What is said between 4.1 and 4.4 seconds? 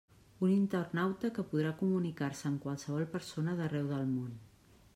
món.